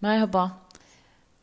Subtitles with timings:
[0.00, 0.60] Merhaba.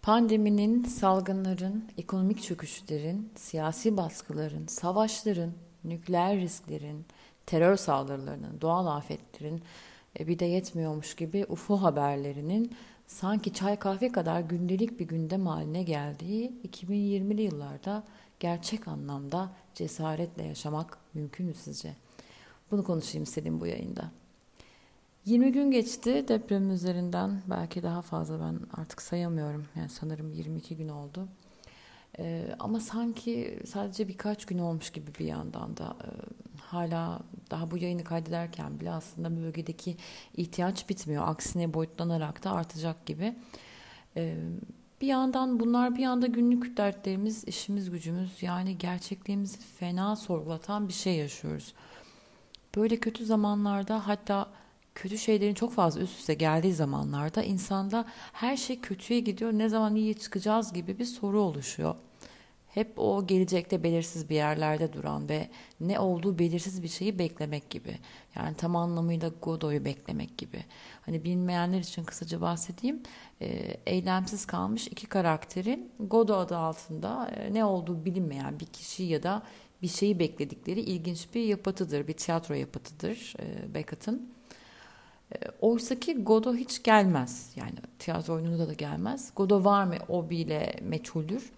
[0.01, 7.05] Pandeminin, salgınların, ekonomik çöküşlerin, siyasi baskıların, savaşların, nükleer risklerin,
[7.45, 9.61] terör saldırılarının, doğal afetlerin
[10.19, 12.75] e, bir de yetmiyormuş gibi UFO haberlerinin
[13.07, 18.03] sanki çay kahve kadar gündelik bir gündem haline geldiği 2020'li yıllarda
[18.39, 21.93] gerçek anlamda cesaretle yaşamak mümkün mü sizce?
[22.71, 24.11] Bunu konuşayım istedim bu yayında.
[25.25, 27.41] 20 gün geçti depremin üzerinden.
[27.49, 29.65] Belki daha fazla ben artık sayamıyorum.
[29.75, 31.27] Yani sanırım 22 gün oldu.
[32.19, 36.09] Ee, ama sanki sadece birkaç gün olmuş gibi bir yandan da e,
[36.59, 37.19] hala
[37.51, 39.97] daha bu yayını kaydederken bile aslında bölgedeki
[40.37, 41.27] ihtiyaç bitmiyor.
[41.27, 43.35] Aksine boyutlanarak da artacak gibi.
[44.17, 44.37] Ee,
[45.01, 51.15] bir yandan bunlar bir yanda günlük dertlerimiz, işimiz, gücümüz yani gerçekliğimizi fena sorgulatan bir şey
[51.15, 51.73] yaşıyoruz.
[52.75, 54.49] Böyle kötü zamanlarda hatta
[54.95, 59.53] kötü şeylerin çok fazla üst üste geldiği zamanlarda insanda her şey kötüye gidiyor.
[59.53, 61.95] Ne zaman iyi çıkacağız gibi bir soru oluşuyor.
[62.67, 67.97] Hep o gelecekte belirsiz bir yerlerde duran ve ne olduğu belirsiz bir şeyi beklemek gibi.
[68.35, 70.63] Yani tam anlamıyla Godot'u beklemek gibi.
[71.01, 73.03] Hani bilmeyenler için kısaca bahsedeyim.
[73.41, 73.47] E,
[73.85, 79.43] eylemsiz kalmış iki karakterin Godot adı altında e, ne olduğu bilinmeyen bir kişi ya da
[79.81, 82.07] bir şeyi bekledikleri ilginç bir yapıtıdır.
[82.07, 84.34] Bir tiyatro yapıtıdır e, Beckett'ın.
[85.61, 87.51] Oysa ki Godo hiç gelmez.
[87.55, 89.31] Yani tiyatro oyununda da gelmez.
[89.35, 91.51] Godo var mı o bile meçhuldür.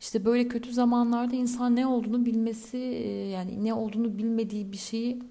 [0.00, 5.22] İşte böyle kötü zamanlarda insan ne olduğunu bilmesi e, yani ne olduğunu bilmediği bir şeyi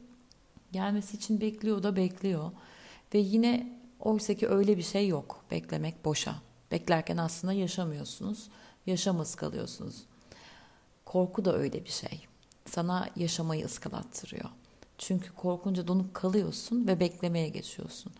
[0.72, 2.52] gelmesi için bekliyor da bekliyor.
[3.14, 5.46] Ve yine oysa ki öyle bir şey yok.
[5.52, 6.36] Beklemek boşa.
[6.72, 8.50] Beklerken aslında yaşamıyorsunuz.
[8.86, 10.04] Yaşamaz kalıyorsunuz.
[11.06, 12.28] Korku da öyle bir şey.
[12.66, 14.50] Sana yaşamayı ıskalattırıyor.
[15.08, 18.12] Çünkü korkunca donup kalıyorsun ve beklemeye geçiyorsun.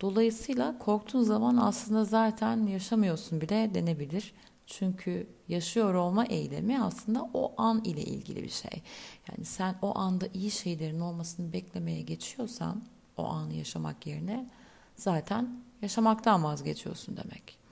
[0.00, 4.34] Dolayısıyla korktuğun zaman aslında zaten yaşamıyorsun bile denebilir.
[4.66, 8.82] Çünkü yaşıyor olma eylemi aslında o an ile ilgili bir şey.
[9.30, 12.82] Yani sen o anda iyi şeylerin olmasını beklemeye geçiyorsan
[13.16, 14.50] o anı yaşamak yerine
[14.96, 17.63] zaten yaşamaktan vazgeçiyorsun demek.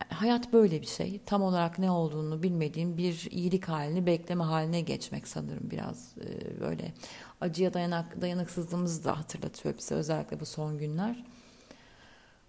[0.00, 1.20] Yani hayat böyle bir şey.
[1.26, 6.92] Tam olarak ne olduğunu bilmediğin bir iyilik halini bekleme haline geçmek sanırım biraz e, böyle
[7.40, 11.24] acıya dayanak, dayanıksızlığımızı da hatırlatıyor bize özellikle bu son günler.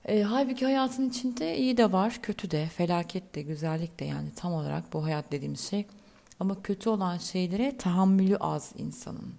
[0.05, 4.53] E, halbuki hayatın içinde iyi de var, kötü de, felaket de, güzellik de yani tam
[4.53, 5.85] olarak bu hayat dediğimiz şey.
[6.39, 9.33] Ama kötü olan şeylere tahammülü az insanın.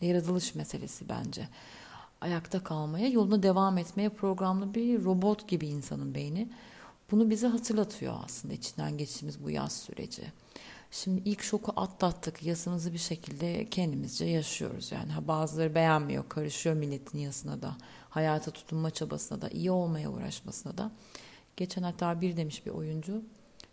[0.00, 1.48] Yaratılış meselesi bence.
[2.20, 6.48] Ayakta kalmaya, yoluna devam etmeye programlı bir robot gibi insanın beyni.
[7.10, 10.22] Bunu bize hatırlatıyor aslında içinden geçtiğimiz bu yaz süreci.
[10.90, 12.42] Şimdi ilk şoku atlattık.
[12.42, 14.92] Yasımızı bir şekilde kendimizce yaşıyoruz.
[14.92, 17.76] Yani ha bazıları beğenmiyor, karışıyor milletin yasına da.
[18.08, 20.90] Hayata tutunma çabasına da, iyi olmaya uğraşmasına da.
[21.56, 23.22] Geçen hatta bir demiş bir oyuncu.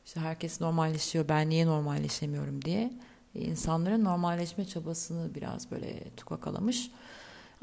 [0.06, 2.94] İşte herkes normalleşiyor, ben niye normalleşemiyorum diye.
[3.36, 3.56] E,
[4.04, 6.92] normalleşme çabasını biraz böyle tukakalamış.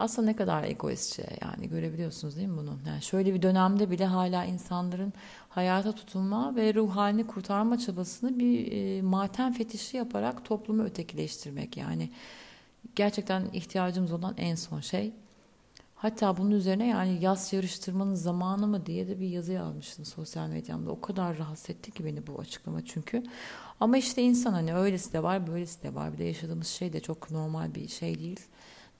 [0.00, 2.78] Aslında ne kadar egoistçe yani görebiliyorsunuz değil mi bunu?
[2.86, 5.12] Yani şöyle bir dönemde bile hala insanların
[5.48, 12.10] hayata tutunma ve ruh halini kurtarma çabasını bir e, matem fetişi yaparak toplumu ötekileştirmek yani
[12.96, 15.12] gerçekten ihtiyacımız olan en son şey.
[15.94, 20.90] Hatta bunun üzerine yani yaz yarıştırmanın zamanı mı diye de bir yazı yazmıştım sosyal medyamda.
[20.90, 23.22] O kadar rahatsız etti ki beni bu açıklama çünkü.
[23.80, 26.12] Ama işte insan hani öylesi de var, böylesi de var.
[26.12, 28.40] Bir de yaşadığımız şey de çok normal bir şey değil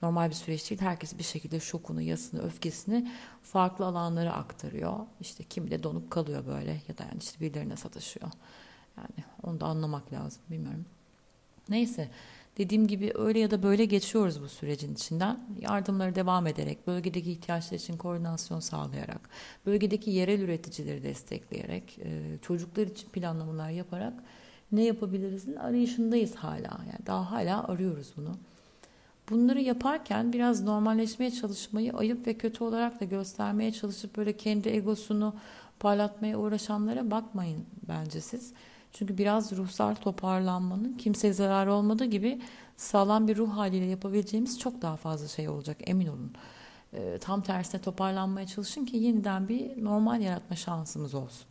[0.01, 0.81] normal bir süreç değil.
[0.81, 4.93] Herkes bir şekilde şokunu, yasını, öfkesini farklı alanlara aktarıyor.
[5.21, 8.31] İşte kimi de donup kalıyor böyle ya da yani işte birilerine sataşıyor.
[8.97, 10.85] Yani onu da anlamak lazım bilmiyorum.
[11.69, 12.09] Neyse
[12.57, 15.39] dediğim gibi öyle ya da böyle geçiyoruz bu sürecin içinden.
[15.59, 19.29] Yardımları devam ederek, bölgedeki ihtiyaçlar için koordinasyon sağlayarak,
[19.65, 21.99] bölgedeki yerel üreticileri destekleyerek,
[22.41, 24.13] çocuklar için planlamalar yaparak
[24.71, 26.79] ne yapabilirizin arayışındayız hala.
[26.91, 28.37] Yani daha hala arıyoruz bunu.
[29.31, 35.35] Bunları yaparken biraz normalleşmeye çalışmayı ayıp ve kötü olarak da göstermeye çalışıp böyle kendi egosunu
[35.79, 38.53] parlatmaya uğraşanlara bakmayın bence siz.
[38.93, 42.41] Çünkü biraz ruhsal toparlanmanın kimseye zararı olmadığı gibi
[42.77, 46.31] sağlam bir ruh haliyle yapabileceğimiz çok daha fazla şey olacak emin olun.
[46.93, 51.50] Ee, tam tersine toparlanmaya çalışın ki yeniden bir normal yaratma şansımız olsun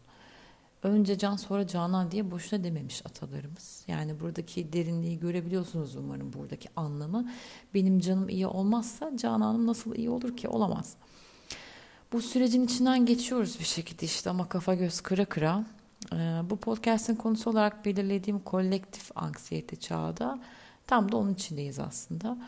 [0.83, 3.85] önce can sonra canan diye boşuna dememiş atalarımız.
[3.89, 7.31] Yani buradaki derinliği görebiliyorsunuz umarım buradaki anlamı.
[7.75, 10.49] Benim canım iyi olmazsa cananım nasıl iyi olur ki?
[10.49, 10.97] Olamaz.
[12.13, 15.65] Bu sürecin içinden geçiyoruz bir şekilde işte ama kafa göz kıra kıra.
[16.13, 16.17] Ee,
[16.51, 20.39] bu podcast'in konusu olarak belirlediğim kolektif anksiyete çağda
[20.87, 22.39] tam da onun içindeyiz aslında.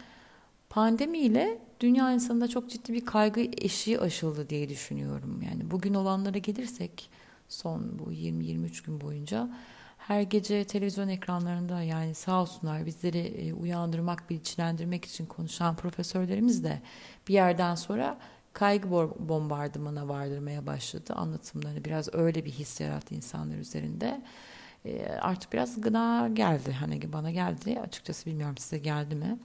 [0.70, 5.42] Pandemiyle dünya insanında çok ciddi bir kaygı eşiği aşıldı diye düşünüyorum.
[5.42, 7.10] Yani bugün olanlara gelirsek
[7.52, 9.50] son bu 20-23 gün boyunca
[9.98, 16.82] her gece televizyon ekranlarında yani sağ olsunlar bizleri e, uyandırmak, bilinçlendirmek için konuşan profesörlerimiz de
[17.28, 18.18] bir yerden sonra
[18.52, 18.90] kaygı
[19.28, 21.12] bombardımana vardırmaya başladı.
[21.14, 24.22] Anlatımlarını biraz öyle bir his yarattı insanlar üzerinde.
[24.84, 26.72] E, artık biraz gına geldi.
[26.72, 27.80] Hani bana geldi.
[27.80, 29.38] Açıkçası bilmiyorum size geldi mi?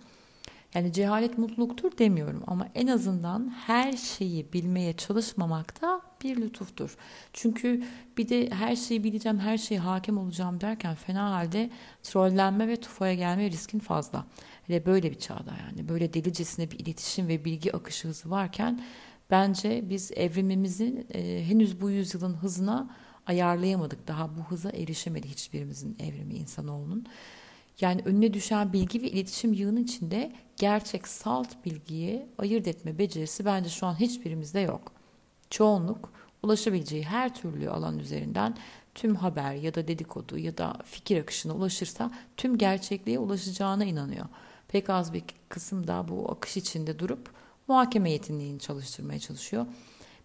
[0.73, 6.97] Yani cehalet mutluluktur demiyorum ama en azından her şeyi bilmeye çalışmamak da bir lütuftur.
[7.33, 7.83] Çünkü
[8.17, 11.69] bir de her şeyi bileceğim, her şeye hakim olacağım derken fena halde
[12.03, 14.25] trollenme ve tufaya gelme riskin fazla.
[14.69, 18.81] Ve böyle bir çağda yani böyle delicesine bir iletişim ve bilgi akışı hızı varken
[19.31, 24.07] bence biz evrimimizin e, henüz bu yüzyılın hızına ayarlayamadık.
[24.07, 27.05] Daha bu hıza erişemedi hiçbirimizin evrimi insanoğlunun.
[27.81, 33.69] Yani önüne düşen bilgi ve iletişim yığının içinde gerçek salt bilgiyi ayırt etme becerisi bence
[33.69, 34.96] şu an hiçbirimizde yok.
[35.49, 36.11] Çoğunluk
[36.43, 38.57] ulaşabileceği her türlü alan üzerinden
[38.95, 44.25] tüm haber ya da dedikodu ya da fikir akışına ulaşırsa tüm gerçekliğe ulaşacağına inanıyor.
[44.67, 47.31] Pek az bir kısım da bu akış içinde durup
[47.67, 49.65] muhakeme yeteneğini çalıştırmaya çalışıyor.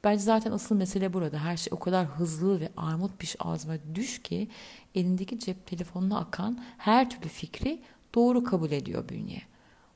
[0.04, 1.38] Bence zaten asıl mesele burada.
[1.38, 4.48] Her şey o kadar hızlı ve armut piş ağzıma düş ki
[4.94, 7.82] elindeki cep telefonuna akan her türlü fikri
[8.14, 9.42] doğru kabul ediyor bünye.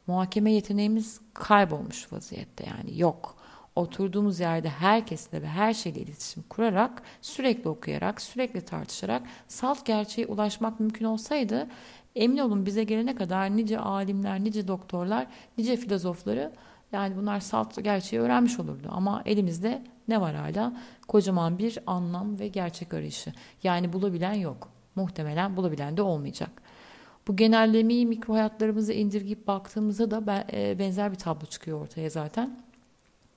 [0.07, 3.36] Muhakeme yeteneğimiz kaybolmuş vaziyette yani yok.
[3.77, 10.81] Oturduğumuz yerde herkesle ve her şeyle iletişim kurarak, sürekli okuyarak, sürekli tartışarak salt gerçeğe ulaşmak
[10.81, 11.69] mümkün olsaydı
[12.17, 15.27] emin olun bize gelene kadar nice alimler, nice doktorlar,
[15.59, 16.53] nice filozofları
[16.93, 18.89] yani bunlar salt gerçeği öğrenmiş olurdu.
[18.91, 20.73] Ama elimizde ne var hala?
[21.09, 23.33] Kocaman bir anlam ve gerçek arayışı.
[23.63, 24.69] Yani bulabilen yok.
[24.95, 26.51] Muhtemelen bulabilen de olmayacak.
[27.29, 32.57] Bu genellemeyi mikro hayatlarımıza indirgeyip baktığımızda da e, benzer bir tablo çıkıyor ortaya zaten.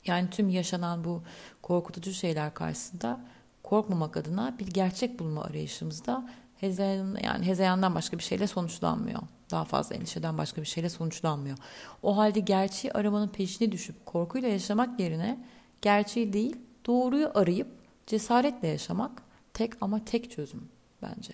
[0.05, 1.23] Yani tüm yaşanan bu
[1.61, 3.19] korkutucu şeyler karşısında
[3.63, 6.29] korkmamak adına bir gerçek bulma arayışımızda
[6.59, 9.21] hezeyan, yani hezeyandan başka bir şeyle sonuçlanmıyor.
[9.51, 11.57] Daha fazla endişeden başka bir şeyle sonuçlanmıyor.
[12.03, 15.39] O halde gerçeği aramanın peşine düşüp korkuyla yaşamak yerine
[15.81, 16.55] gerçeği değil
[16.85, 17.67] doğruyu arayıp
[18.07, 19.21] cesaretle yaşamak
[19.53, 20.69] tek ama tek çözüm
[21.01, 21.33] bence.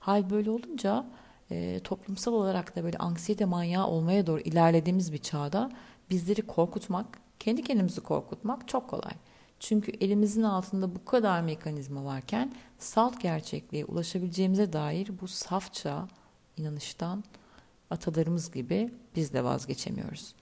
[0.00, 1.04] Hal böyle olunca
[1.50, 5.70] e, toplumsal olarak da böyle anksiyete manyağı olmaya doğru ilerlediğimiz bir çağda
[6.10, 7.06] bizleri korkutmak,
[7.40, 9.14] kendi kendimizi korkutmak çok kolay.
[9.60, 16.08] Çünkü elimizin altında bu kadar mekanizma varken salt gerçekliğe ulaşabileceğimize dair bu safça
[16.56, 17.24] inanıştan
[17.90, 20.34] atalarımız gibi biz de vazgeçemiyoruz.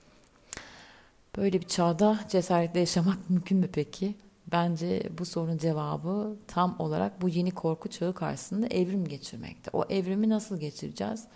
[1.37, 4.15] Böyle bir çağda cesaretle yaşamak mümkün mü peki?
[4.51, 9.71] Bence bu sorunun cevabı tam olarak bu yeni korku çağı karşısında evrim geçirmekte.
[9.73, 11.27] O evrimi nasıl geçireceğiz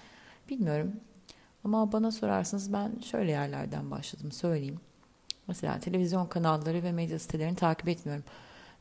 [0.50, 0.94] bilmiyorum.
[1.64, 4.80] Ama bana sorarsanız ben şöyle yerlerden başladım söyleyeyim.
[5.48, 8.24] Mesela televizyon kanalları ve medya sitelerini takip etmiyorum.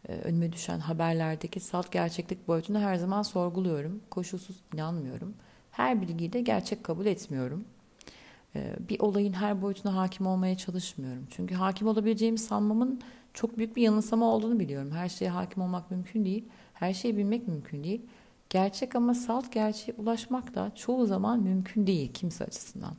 [0.08, 4.00] Ee, önüme düşen haberlerdeki salt gerçeklik boyutunu her zaman sorguluyorum.
[4.10, 5.34] Koşulsuz inanmıyorum.
[5.70, 7.64] Her bilgiyi de gerçek kabul etmiyorum.
[8.56, 11.26] Ee, bir olayın her boyutuna hakim olmaya çalışmıyorum.
[11.30, 13.00] Çünkü hakim olabileceğimi sanmamın
[13.34, 14.90] çok büyük bir yanılsama olduğunu biliyorum.
[14.90, 16.44] Her şeye hakim olmak mümkün değil.
[16.74, 18.00] Her şeyi bilmek mümkün değil.
[18.50, 22.94] Gerçek ama salt gerçeğe ulaşmak da çoğu zaman mümkün değil kimse açısından.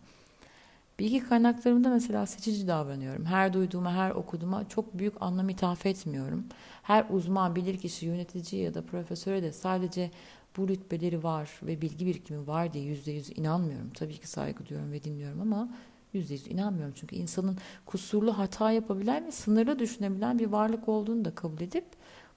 [1.00, 3.26] Bilgi kaynaklarımda mesela seçici davranıyorum.
[3.26, 6.46] Her duyduğuma, her okuduğuma çok büyük anlam ithaf etmiyorum.
[6.84, 10.12] Her uzman, bilirkişi, yönetici ya da profesöre de sadece
[10.58, 13.90] bu rütbeleri var ve bilgi birikimi var diye yüzde yüz inanmıyorum.
[13.90, 15.70] Tabii ki saygı duyuyorum ve dinliyorum ama
[16.14, 16.94] yüzde yüz inanmıyorum.
[16.98, 21.86] Çünkü insanın kusurlu hata yapabilen ve sınırlı düşünebilen bir varlık olduğunu da kabul edip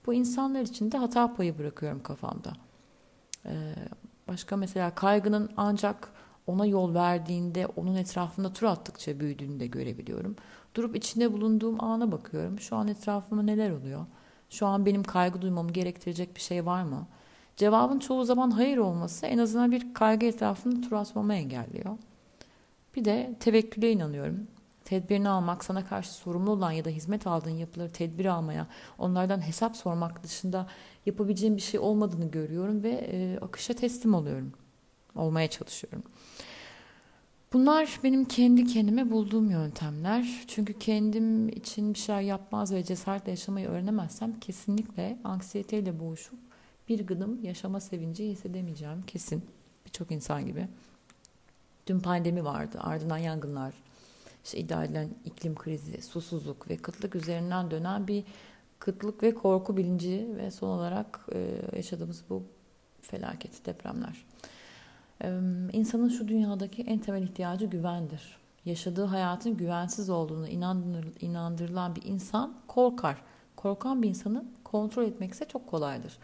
[0.07, 2.53] bu insanlar için de hata payı bırakıyorum kafamda.
[3.47, 3.75] Ee,
[4.29, 6.13] başka mesela kaygının ancak
[6.47, 10.37] ona yol verdiğinde onun etrafında tur attıkça büyüdüğünü de görebiliyorum.
[10.75, 12.61] Durup içinde bulunduğum ana bakıyorum.
[12.61, 14.07] Şu an etrafımda neler oluyor?
[14.51, 17.07] Şu an benim kaygı duymamı gerektirecek bir şey var mı?
[17.57, 21.99] Cevabın çoğu zaman hayır olması en azından bir kaygı etrafında tur atmamı engelliyor.
[22.97, 24.47] Bir de tevekküle inanıyorum.
[24.85, 28.67] Tedbirini almak, sana karşı sorumlu olan ya da hizmet aldığın yapıları tedbir almaya,
[28.99, 30.67] onlardan hesap sormak dışında
[31.07, 34.53] yapabileceğim bir şey olmadığını görüyorum ve e, akışa teslim oluyorum.
[35.17, 36.03] Olmaya çalışıyorum.
[37.53, 40.45] Bunlar benim kendi kendime bulduğum yöntemler.
[40.47, 46.39] Çünkü kendim için bir şeyler yapmaz ve cesaretle yaşamayı öğrenemezsem kesinlikle anksiyeteyle boğuşup
[46.89, 49.45] bir gıdım yaşama sevinci hissedemeyeceğim kesin.
[49.87, 50.69] Birçok insan gibi.
[51.87, 53.75] Dün pandemi vardı, ardından yangınlar,
[54.45, 58.25] işte iddia edilen iklim krizi, susuzluk ve kıtlık üzerinden dönen bir
[58.79, 61.29] kıtlık ve korku bilinci ve son olarak
[61.77, 62.43] yaşadığımız bu
[63.01, 64.25] felaket, depremler.
[65.73, 68.39] İnsanın şu dünyadaki en temel ihtiyacı güvendir.
[68.67, 70.49] yaşadığı hayatın güvensiz olduğunu
[71.21, 73.23] inandırılan bir insan korkar.
[73.57, 76.19] Korkan bir insanı kontrol etmekse çok kolaydır.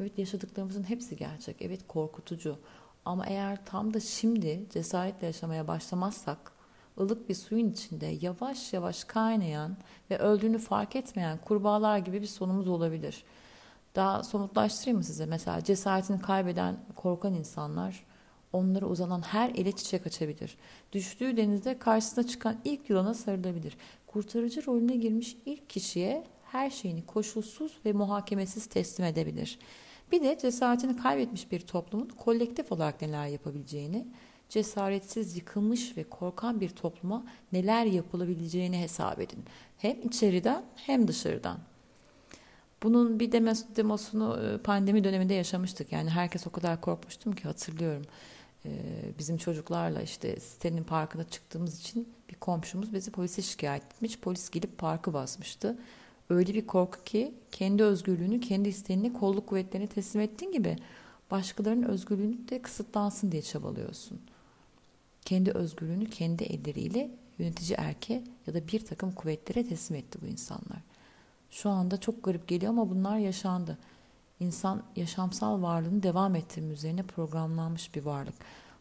[0.00, 1.62] Evet yaşadıklarımızın hepsi gerçek.
[1.62, 2.56] Evet korkutucu.
[3.04, 6.52] Ama eğer tam da şimdi cesaretle yaşamaya başlamazsak
[7.00, 9.76] ılık bir suyun içinde yavaş yavaş kaynayan
[10.10, 13.24] ve öldüğünü fark etmeyen kurbağalar gibi bir sonumuz olabilir.
[13.96, 15.26] Daha somutlaştırayım mı size?
[15.26, 18.04] Mesela cesaretini kaybeden, korkan insanlar
[18.54, 20.56] onlara uzanan her ele çiçek açabilir.
[20.92, 23.76] Düştüğü denizde karşısına çıkan ilk yılana sarılabilir.
[24.06, 29.58] Kurtarıcı rolüne girmiş ilk kişiye her şeyini koşulsuz ve muhakemesiz teslim edebilir.
[30.12, 34.06] Bir de cesaretini kaybetmiş bir toplumun kolektif olarak neler yapabileceğini,
[34.48, 39.44] cesaretsiz, yıkılmış ve korkan bir topluma neler yapılabileceğini hesap edin.
[39.78, 41.58] Hem içeriden hem dışarıdan.
[42.82, 43.32] Bunun bir
[43.76, 45.92] demosunu e, pandemi döneminde yaşamıştık.
[45.92, 48.02] Yani herkes o kadar korkmuştum ki hatırlıyorum.
[48.64, 48.70] E,
[49.18, 54.18] bizim çocuklarla işte sitenin parkına çıktığımız için bir komşumuz bizi polise şikayet etmiş.
[54.18, 55.78] Polis gelip parkı basmıştı.
[56.30, 60.76] Öyle bir korku ki kendi özgürlüğünü, kendi isteğini kolluk kuvvetlerine teslim ettiğin gibi
[61.30, 64.20] başkalarının özgürlüğünü de kısıtlansın diye çabalıyorsun.
[65.24, 70.78] Kendi özgürlüğünü kendi elleriyle yönetici erke ya da bir takım kuvvetlere teslim etti bu insanlar.
[71.50, 73.78] Şu anda çok garip geliyor ama bunlar yaşandı.
[74.40, 78.34] İnsan yaşamsal varlığını devam ettirme üzerine programlanmış bir varlık.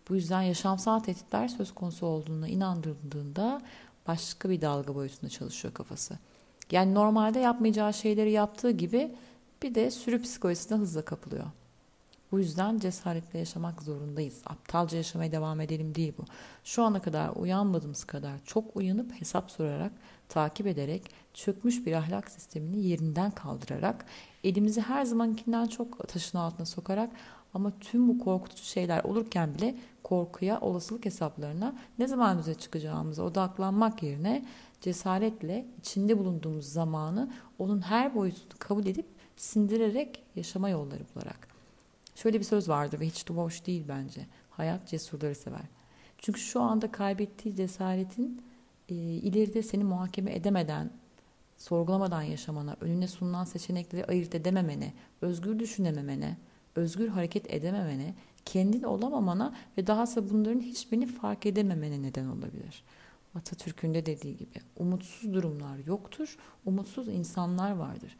[0.10, 3.62] Bu yüzden yaşamsal tehditler söz konusu olduğuna inandırıldığında
[4.07, 6.19] başka bir dalga boyutunda çalışıyor kafası.
[6.72, 9.15] Yani normalde yapmayacağı şeyleri yaptığı gibi
[9.63, 11.45] bir de sürü psikolojisine hızla kapılıyor.
[12.33, 14.41] Bu yüzden cesaretle yaşamak zorundayız.
[14.45, 16.25] Aptalca yaşamaya devam edelim değil bu.
[16.63, 19.91] Şu ana kadar uyanmadığımız kadar çok uyanıp hesap sorarak,
[20.29, 24.05] takip ederek, çökmüş bir ahlak sistemini yerinden kaldırarak,
[24.43, 27.09] elimizi her zamankinden çok taşın altına sokarak
[27.53, 34.03] ama tüm bu korkutucu şeyler olurken bile korkuya, olasılık hesaplarına ne zaman düze çıkacağımıza odaklanmak
[34.03, 34.45] yerine
[34.81, 41.52] cesaretle içinde bulunduğumuz zamanı onun her boyutunu kabul edip sindirerek yaşama yolları bularak.
[42.15, 44.27] Şöyle bir söz vardır ve hiç de boş değil bence.
[44.50, 45.65] Hayat cesurları sever.
[46.17, 48.41] Çünkü şu anda kaybettiği cesaretin
[48.89, 50.91] e, ileride seni muhakeme edemeden,
[51.58, 56.38] sorgulamadan yaşamana, önüne sunulan seçenekleri ayırt edememene, özgür düşünememene,
[56.75, 58.15] özgür hareket edememene,
[58.46, 62.84] kendin olamamana ve dahası bunların hiçbirini fark edememene neden olabilir.
[63.36, 68.17] Atatürk'ün de dediği gibi umutsuz durumlar yoktur, umutsuz insanlar vardır.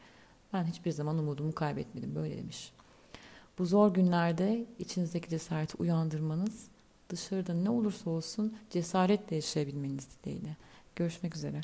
[0.54, 2.74] Ben hiçbir zaman umudumu kaybetmedim böyle demiş.
[3.60, 6.67] Bu zor günlerde içinizdeki cesareti uyandırmanız,
[7.10, 10.57] dışarıda ne olursa olsun cesaretle yaşayabilmeniz dileğiyle.
[10.95, 11.62] Görüşmek üzere.